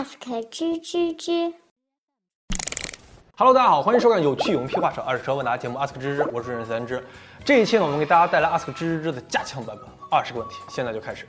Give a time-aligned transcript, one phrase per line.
[0.00, 0.16] ask
[0.50, 1.52] 吱吱吱。
[3.36, 7.04] Hello，大家好，欢迎收看有趣有屁话少二十车问答节目 Ask 吱吱，我是任三芝。
[7.44, 11.28] 这一期呢，我们给大家带来 Ask 吱吱吱的加强版本，二十个问题，现在就开始。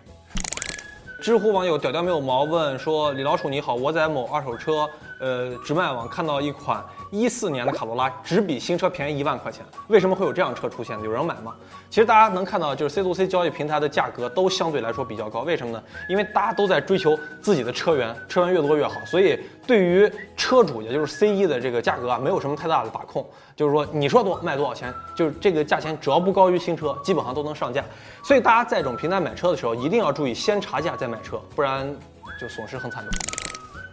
[1.21, 4.89] 知乎网友屌屌没有毛问说：“李老鼠你好，我在某二手车
[5.19, 10.99] 呃直卖网看到一款一四年的卡罗拉，只比新车便宜一万块钱，为什么会有这样车出现？
[11.03, 11.53] 有人买吗？”
[11.91, 15.83] 其实大家能看到，就是 C to C 交易平台的价格都相对来说比较高，为什么呢？
[16.09, 23.23] 因为大家都在追求自己的车源，车源越多越好，所以对于车主，也就是 C 一的这个价格啊，没有什么太大的把控，
[23.61, 27.85] 就是说你说多卖多少钱，就是这个价钱只要不高于新车，基本上都能上架。
[28.23, 31.95] 所以大家在这种平台买车的时候，一定要注意先查价再买车，不然
[32.39, 33.13] 就损失很惨重。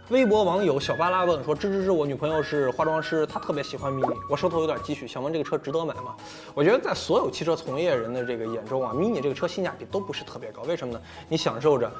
[0.09, 6.15] 微博网友小巴拉问说：“芝芝芝，我女朋友是化妆师，她特别喜欢 mini，我手头有点积蓄，想问这个车值得买吗？”
[6.55, 10.63] 我觉得在所有汽车从业人的这个眼中啊，mini 这个车性价比都不是特别高。
[10.63, 10.99] 为什么呢？
[11.27, 11.91] 你享受着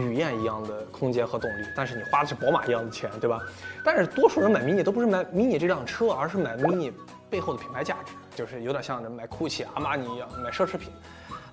[0.00, 3.40] 雨燕一样的空间和动力，但是你花的是宝马一样的钱，对吧？
[3.84, 6.92] 但是多数人买 mini 都不是买 mini 这辆车，而是买 mini
[7.28, 10.90] 背后的品牌价值，就是有点像买 GUCCI、阿玛尼一样买奢侈品。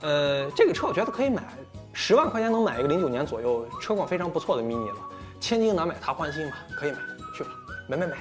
[0.02, 1.44] 呃，这个车我觉得可以买，
[1.94, 4.96] 十万块钱能买一个零九年左右车况非常不错的 mini 了。
[5.40, 6.98] 千金难买他欢心嘛，可以买，
[7.36, 7.50] 去吧，
[7.88, 8.18] 买买买。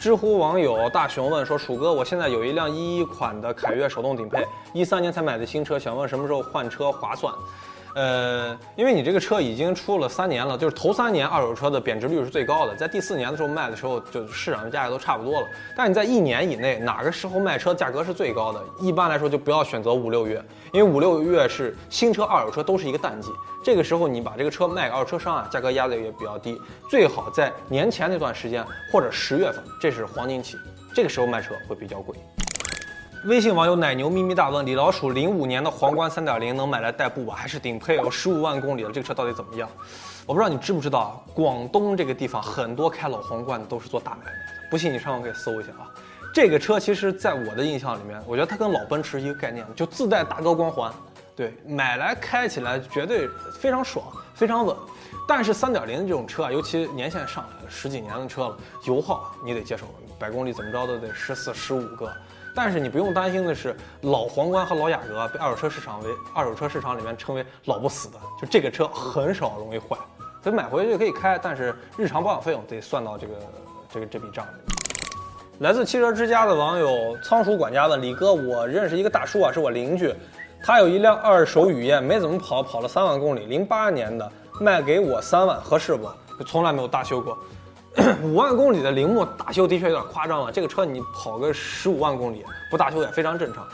[0.00, 7.34] 知乎网友大熊问说：“鼠哥，我现在有一辆一一款的凯越手动顶配，一三年才买的新车，想问什么时候换车划算？”
[7.94, 15.46] 呃，因为你这个车已经出了三年了，就是头三年二手车的贬值率是最高的，在第四年的时候卖的时候，就市场的价格都差不多了。
[15.76, 18.62] 但你在一年以内，哪个时候卖车价格是最高的？
[18.80, 23.30] 一般来说就不要选择五六月，因为五六月是新车、二手车都是一个淡季，
[23.64, 26.60] 这个时候你把这个车卖给二手车商啊，价格压的也比较低。
[26.88, 30.56] 最好在年前那段时间或者十月份，这是黄金期，
[30.94, 32.16] 这个时候卖车会比较贵。
[33.24, 37.34] 微信网友奶牛咪咪大问：李老鼠，零五年的皇冠三点零能买来代步吧？
[37.34, 37.96] 还是顶配？
[37.96, 39.68] 有十五万公里了，这个车到底怎么样？
[40.24, 41.10] 我不知道你知不知道啊？
[41.34, 45.90] 广东这个地方很多开老皇冠的都是做大买卖的，不信你上网可以搜一下啊。
[46.32, 50.92] 这个车其实在我的印象里面，我觉得它跟老奔驰一个概念，就自带大哥光环，
[51.34, 53.28] 对，买来开起来绝对
[53.58, 54.76] 非常爽，非常稳。
[55.26, 58.56] 但是三点零这种车啊，尤其年限上来了，十几年的车了，
[58.86, 59.86] 油耗你得接受，
[60.20, 62.12] 百公里怎么着都得十四、十五个。
[62.60, 69.96] 但是你不用担心的是，老皇冠和老雅阁被二手车市场为二手车市场里面称为老不死的，就这个车很少容易坏，
[70.42, 73.34] 所以买回去可以开，但是日常保养费用得算到这个
[73.88, 74.50] 这个这笔账里。
[75.60, 80.12] 来自汽车之家的网友仓鼠管家问李哥，我认识一个大叔啊，是我邻居，
[80.60, 84.28] 他有一辆二手雨燕，没怎么跑，跑了三万公里，零八年的，
[84.60, 86.10] 卖给我三万，合适不？
[86.44, 87.38] 从来没有大修过。
[88.22, 93.66] 五万公里的铃木大修的确有点夸张了，这个车你跑个十五万公里不大修也非常正常。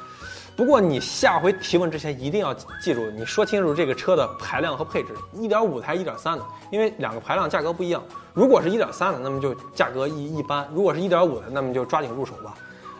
[0.56, 8.02] 不过你下回提问之前一定要记住，你说清楚这个车的排量和配置，一点五台一点三的，因为两个排量价格不一样。
[8.32, 12.54] 如果是一点三的，那么就价格一一般；如果是一点五的，那么就抓紧入手吧。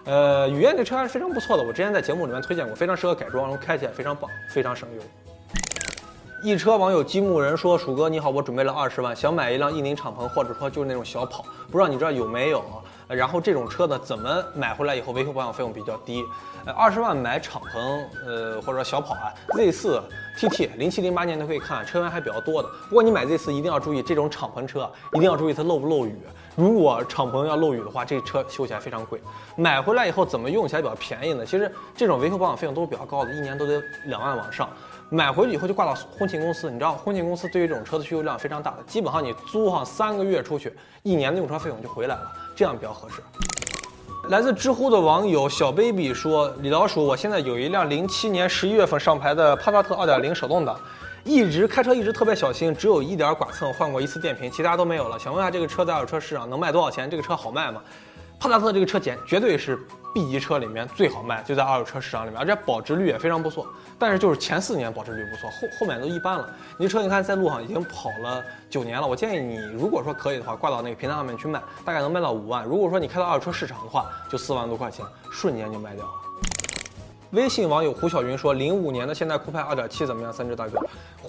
[0.05, 5.03] 呃，雨燕这车还是非常不错的，我之前在节目里面推荐过，非常适合改装，然后开起来非常棒，非常省油。
[6.45, 12.63] 一车网友积木人说：“鼠哥你好，我准备了二十万，想买一辆一零敞篷，或者说就是那种小跑，不知道你这有没有？
[13.09, 16.23] 然后这种车呢，怎么买回来以后维修保养费用比较低？
[16.67, 20.03] 呃，二十万买敞篷，呃或者小跑啊，Z 四
[20.37, 22.69] TT 零七零八年都可以看，车源还比较多的。
[22.91, 26.15] 不过你买 Z 四一定要注意，这种敞篷车一定要注意它漏不漏雨。
[26.57, 29.19] 如果敞篷要漏雨的话，这车修起来非常贵。
[29.57, 31.47] 买回来以后怎么用起来比较便宜呢？
[31.47, 34.69] 其实这种维修保养费用都是比较高的，一年都得两万往上。”
[35.15, 40.73] 买回去以后就挂到婚庆公司，你知道婚庆公司对于这种车的需求量非常大的，基本上你租上三个月出去，
[41.05, 43.23] 一年的用车费用就回来了，这样比较合适。
[44.29, 50.77] 来自知乎的网友小 baby 说：“李老鼠，我现在有一辆零七年十一月份上牌的帕萨特二点零手动挡，
[51.23, 55.17] 一直开车一直特别小心，只有一点剐蹭，换过一次电瓶，其他都没有了。
[55.17, 57.09] 想问下这个车在二手车市场能卖多少钱？
[57.09, 57.81] 这个车好卖吗？”
[58.41, 59.79] 帕萨特这个车简绝对是
[60.15, 63.67] B 级车里面最好卖，就在二手车市场里面，而且保值率也非常不错。
[63.99, 66.49] 但是就是前四年保值率不错，后后面都一般了。
[66.79, 72.65] 你车你看在路上已经跑了九年了，我建议你如果说可以的话，挂到那个平台上面去卖，大概能卖到五万。
[72.65, 76.13] 如果说你开到二手车市场的话，就四万多块钱，瞬间就卖掉了。
[77.35, 80.33] 微信网友胡小云说：“零五年的现代酷派二点七怎么样？
[80.33, 80.79] 三只大哥，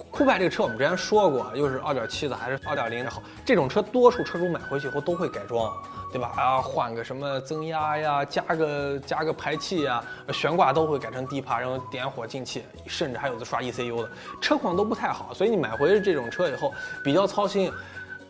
[0.08, 3.20] 酷派这个车我们之前说过，又是二点七的还是二点零的好？
[3.44, 5.72] 这种车多数车主买回去以后都会改装，
[6.12, 6.32] 对吧？
[6.36, 10.00] 啊，换个什么增压呀，加个加个排气呀，
[10.32, 14.08] 悬挂都会改成低趴，然后点火进气，甚至还有的刷 ECU 的，
[14.40, 15.34] 车况都不太好。
[15.34, 17.72] 所以你买回这种车以后比较操心。”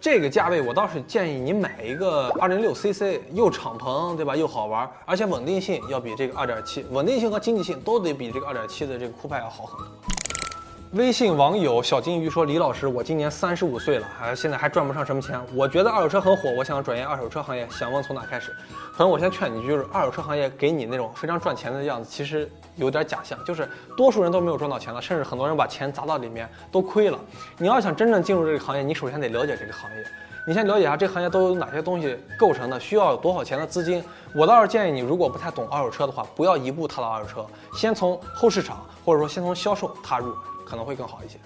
[0.00, 4.36] 这个价位，我倒是建议你买一个二零六 cc，又敞篷，对吧？
[4.36, 10.15] 又好玩，而且稳定性要比这个二点七稳定性和经济性都得比这个二点七的这个酷派要好很多。
[10.96, 15.38] 微信网友小金鱼说：“李老师，我今年三十五岁了，还现在还赚不上什么钱。
[15.54, 18.56] 我觉得二手车很火，我想转业二手车行业，想问从哪开始？”
[18.96, 27.18] 朋友，我先劝你，就是二手车行业给你那种非常赚钱的样子，其实有点假象，就是多数人都没有赚到钱了，甚至很多人把钱砸到里面都亏了。
[27.58, 30.04] 你要想真正进入这个行业，你首先得了解这个行业，
[30.46, 34.02] 你先了解一下这个行业都有哪些东西构成的，需要有多少钱的资金。
[34.34, 37.46] 我倒是建议你，如果不太懂二手车的话，不要一步踏到二手车，
[37.76, 40.34] 先从后市场或者说先从销售踏入。
[40.66, 41.38] 可能会更好一些。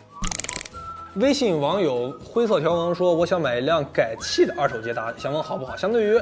[1.17, 5.77] 微信网友灰色条纹说：“我想买一辆改气的二手捷达，想问好不好？
[5.77, 6.21] 相对于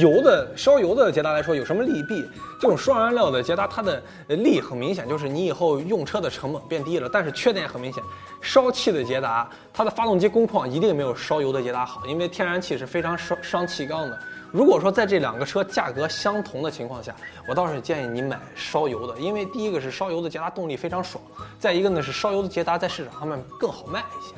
[0.00, 2.24] 油的烧油的捷达来说，有什么利弊？
[2.58, 7.10] 这种双燃料的捷达，它的利很明显，就是你以后用车的成本变低了。
[7.12, 8.02] 但是缺点也很明显，
[8.40, 14.18] 烧气的捷达，它的发动机工况一定没有烧油的捷达好，因为天然气是非常伤伤气缸的。”
[14.52, 17.16] 如果说在这两个车价格相同的情况下，
[17.48, 21.24] 我倒是建议你买烧油的，因为第一个是烧油的捷达动力非常爽，
[21.58, 24.34] 再一个呢是烧油的捷达在市场上面更好卖一些。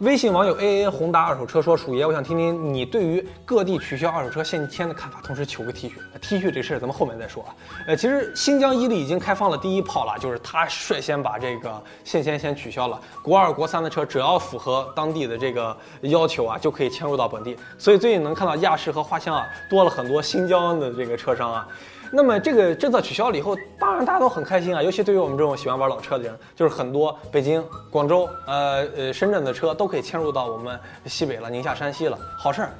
[0.00, 5.92] 微信网友 A A 宏达二手车说：“鼠爷，我想听听你对于各地取消二手车限迁的看法，同时求个 T 恤。
[6.20, 7.54] T 恤这事儿咱们后面再说啊。
[7.86, 17.56] 呃，其实新疆伊犁已经开放了第一炮了，就是他率先把这个限迁先取消了，国二、国三的车只要符合当地的这个要求啊，就可以迁入到本地。
[17.78, 21.66] 所以最近能看到亚市和花乡啊多了很多新疆的这个车商啊。”
[22.10, 32.70] 那么这个政策取消了以后，当然大家都很开心啊，尤其对于我们这种喜欢玩老车的人，就是很多北京、广州、呃呃深圳的车都可以迁入到我们西北了，宁夏、山西了，好事儿。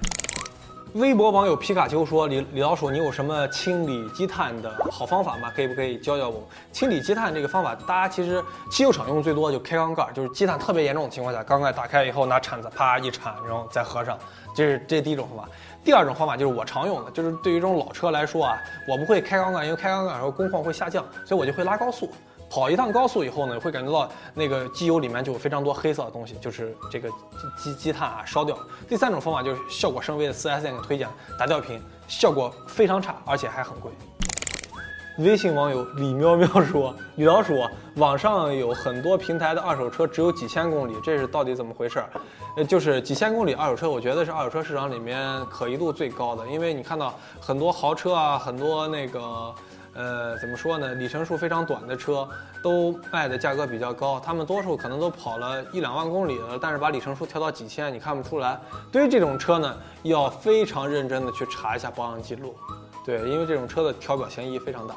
[0.94, 5.52] 微博网友皮卡丘说：“李李老鼠，你有什么清理积碳的好方法吗？
[5.54, 6.42] 可以不可以教教我？
[6.72, 14.16] 清理积碳这个方法，大家其实汽修厂用最多就开缸盖，就是积碳特别严重的情况下，缸盖打开以后拿铲子啪一铲，然后再合上，
[14.54, 15.52] 这是这第一种方法。
[15.86, 22.12] 第二种方法就是我常用的，就是对于这种老车来说啊，我不会开缸盖，因为开缸盖时候工况会下降，所以我就会拉高速。”
[22.50, 27.08] 跑一趟高速以后呢，会感觉到那个机油里面就有非常多黑色的东西，就是这个
[27.56, 28.58] 积积碳啊烧掉。
[28.88, 33.92] 第三种方法就是效果甚微的 4S 店推荐打吊瓶，效果非常差，而且还很贵。
[35.18, 37.62] 微信网友李喵喵说：“李老鼠，
[37.96, 42.04] 网上有很多平台的二手车只有几千公里，这是到底怎么回事？
[42.56, 49.54] 呃，就是几千公里二手车，我觉得是二手车市场里面可疑度最高的，因为你看到很多豪车啊，很多那个。”
[49.98, 50.94] 呃，怎么说呢？
[50.96, 52.28] 里程数非常短的车
[52.62, 58.60] 都卖的价格比较高，他们多数可能都跑了一两万公里了，但是把里程数调到几千，你看不出来。
[58.92, 62.54] 对于这种车呢，要非常认真的去查一下保养记录，
[63.06, 64.96] 对，因为这种车的调表嫌疑非常大。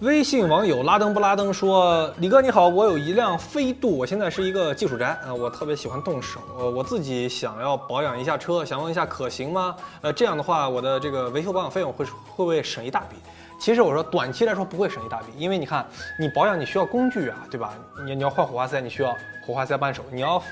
[0.00, 9.76] 微信网友拉登不拉登说：“李哥你好，我有一辆飞度，我现在是一个技术宅啊，我特别喜欢动手，呃，我自己想要保养一下车，想问一下可行吗？
[10.00, 13.14] 呃，这样的话，我的这个维修保养费用会会不会省一大笔？”
[13.62, 15.86] 其实我说短期来说不会省一大笔，因为你看
[16.18, 17.72] 你保养你需要工具啊，对吧？
[18.04, 19.16] 你你要换火花塞，你需要
[19.46, 20.42] 火花塞扳手；你要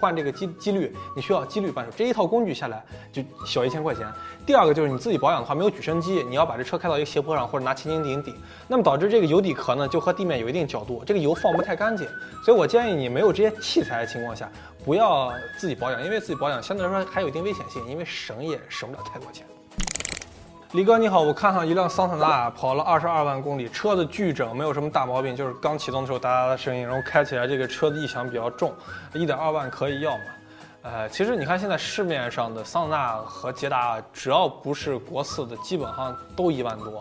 [0.00, 1.92] 换这个机机滤，你需要机滤扳手。
[1.94, 2.82] 这一套工具下来
[3.12, 4.10] 就小一千块钱。
[4.46, 8.34] 第二个就是你自己保养的话，没有举升机，你要把这车开到一个斜坡上或者拿千斤顶顶，
[8.66, 12.08] 那么导致这个油底壳呢就和地面有一定角度，这个油放不太干净。
[12.42, 14.50] 所以我建议你没有这些器材的情况下，
[14.86, 19.44] 不要自己保养，因为自己保养相对来说还有一定危险性，因为省也省不了太多钱。
[20.74, 28.74] 李哥你好，我看上一辆桑塔纳，跑了二十二万公里，车子巨整，没有什么大毛病，就是刚启动的时候哒哒的声音，然后开起来这个车的异响比较重，
[29.12, 30.24] 一点二万可以要吗？
[30.82, 37.00] 呃，其实你看现在市面上的桑塔纳和捷达，只要不是国四的，基本上都一万多。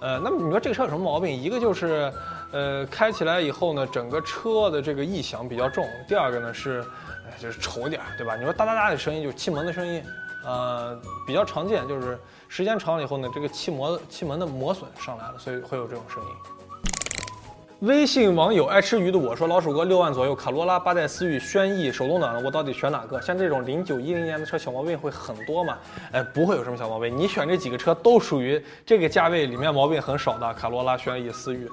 [0.00, 1.34] 呃，那么你说这个车有什么毛病？
[1.34, 2.12] 一个就是，
[2.52, 6.84] 呃，开起来以后呢，整个车的这个异响比较重；第二个呢是，
[7.40, 8.36] 就是丑一点，对吧？
[8.36, 10.00] 你说哒哒哒的声音就是气门的声音。
[10.44, 12.18] 呃，比较常见，就是
[12.48, 16.28] 时间长了以后呢，这个气膜气门的磨损上来了，所以会有这种声音。
[17.80, 23.18] 微信网友爱吃鱼的我说，老鼠哥六万左右，卡罗拉、八代思域、轩逸、手动挡的，我到底选哪个？
[23.22, 25.78] 像这种零九一零年的车，小毛病会很多吗？
[26.12, 31.66] 哎，不会有什么小毛病，你选这几个车都属于这个价位里面毛病很少的，卡罗拉、轩逸、思域，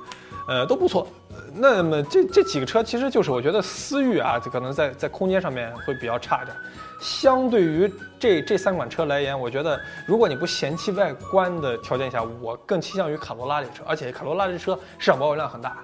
[0.48, 1.08] 呃，都不错。
[1.54, 6.56] 那么这这几个车其实就是我觉得思域啊，可能在在空间上面会比较差一点。
[7.00, 15.77] 相对于这这三款车来言，我觉得如果你不嫌弃外观的条件下，我更倾向于卡罗拉这车，而且卡罗拉这车市场保有量很大。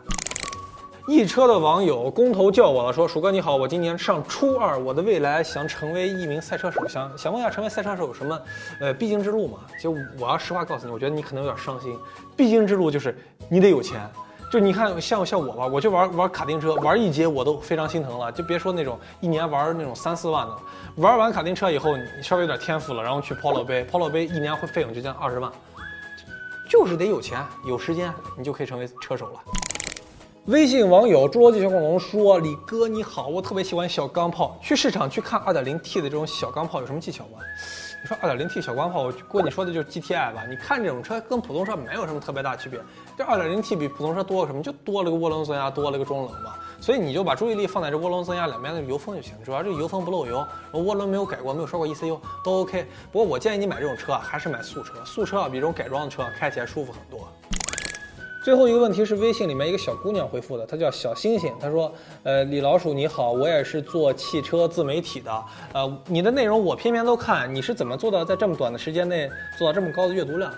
[1.06, 8.42] 易车的网友工头叫我了，说鼠哥你好，我今年上初二，我的未来想成为一名赛车手，想想问一下成为赛车手有什么
[8.80, 9.60] 呃必经之路吗？
[9.80, 11.96] 就我要实话告诉你，我觉得你可能有点伤心，
[12.38, 13.18] 必经之路就是
[13.50, 14.00] 你得有钱。
[14.54, 20.56] 就你看，像像我吧，我就玩玩卡丁车，玩一节我都非常心疼了，就别说那种一年玩那种三四万的。
[20.98, 25.52] 玩完卡丁车以后，你稍微有点天赋了，然后去 Polo 杯，Polo 杯一年会费用就将近二十万，
[26.70, 29.40] 就是得有钱有时间，你就可以成为车手了。
[30.48, 37.40] 微信网友侏罗纪小恐龙说：“李哥你好，我特别喜欢小钢炮，去市场去看 2.0T 的这种小钢炮有什么技巧吗？”
[38.04, 40.44] 你说 2.0T 小钢炮，我估计你说的就是 GTI 吧？
[40.50, 42.78] 你看这种车跟普通车没有什么特别大区别，
[43.18, 44.62] 这 2.0T 比普通车多了什么？
[44.62, 46.56] 就多了个涡轮增压，多了个中冷嘛。
[46.82, 52.86] 所以你就把注意力放在这涡轮增压两边的油封就行，主要这油封不漏油，涡轮没有改过，没有刷过 ECU 都 OK。
[53.14, 57.26] 不过我建议你买这种车啊，还是买素车，素车啊比这种改装的车开起来舒服很多。
[58.44, 61.90] 最后一个问题是微信里面一个小姑娘回复的，她叫小星星，她说
[62.24, 70.54] ：“呃，李老鼠你好，我也是做汽车自媒体的，呃，你的内容我篇篇都看，你是怎么做到在这么短的时间内做到这么高的阅读量？”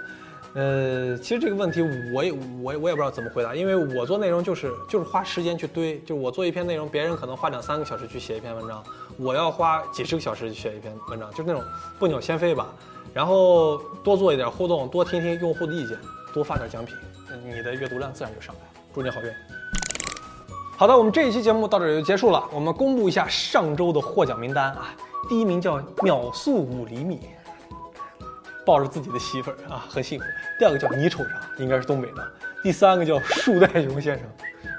[0.55, 8.83] 呃，其实这个问题我也我我也不知道怎么回答，因为我做内容就是就是花时间去堆，就是我做一篇内容，别人可能花两三个小时去写一篇文章，
[9.17, 11.61] 我要花几十个小时去写一篇文章，就是那种
[11.99, 12.73] 不鸟先飞吧，
[13.13, 15.99] 然后多做一点互动，多听听用户的意见，
[16.33, 16.95] 多发点奖品。
[17.43, 19.31] 你的阅读量自然就上来了，祝你好运。
[20.77, 22.43] 好的，我们这一期节目到这里就结束了。
[22.51, 24.93] 我们公布一下上周的获奖名单啊，
[25.29, 27.21] 第一名叫秒速五厘米，
[28.65, 30.25] 抱着自己的媳妇儿啊，很幸福。
[30.59, 32.31] 第二个叫你瞅啥，应该是东北的。
[32.61, 34.27] 第三个叫树袋熊先生，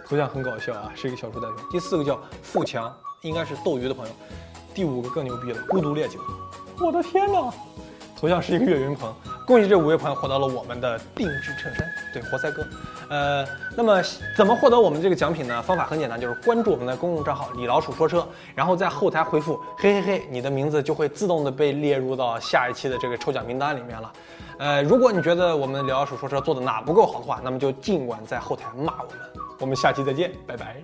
[0.06, 1.56] 头像很搞笑啊，是一个小树袋熊。
[1.70, 4.12] 第四个叫富强，应该是斗鱼的朋友。
[4.74, 6.20] 第五个更牛逼了，孤独烈酒，
[6.78, 7.50] 我的天哪！
[8.14, 9.14] 头像是一个岳云鹏，
[9.46, 12.66] 恭喜这五位朋友获得了我们的定制衬衫，对，活塞哥。
[13.08, 14.02] 呃，那么
[14.36, 15.62] 怎么获得我们这个奖品呢？
[15.62, 18.26] 方法很简单，就是关注我们的公众账号“李老鼠说车”，
[18.56, 24.12] 然后在后台回复“嘿嘿嘿”，你的名字就会自动的被列入到下一期的这个抽奖名单里面了。
[24.58, 29.18] 呃，如果你觉得我们李老鼠说车做的哪不够好的话，那么就尽管在后台骂我们。
[29.60, 30.82] 我们下期再见，拜拜。